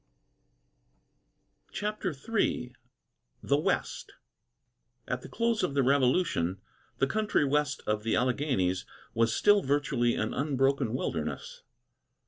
CHAPTER 1.71 2.11
III 2.11 2.73
THE 3.43 3.59
WEST 3.59 4.13
At 5.07 5.21
the 5.21 5.29
close 5.29 5.61
of 5.61 5.75
the 5.75 5.83
Revolution, 5.83 6.59
the 6.97 7.05
country 7.05 7.45
west 7.45 7.83
of 7.85 8.01
the 8.01 8.15
Alleghanies 8.15 8.87
was 9.13 9.31
still 9.31 9.61
virtually 9.61 10.15
an 10.15 10.33
unbroken 10.33 10.95
wilderness. 10.95 11.61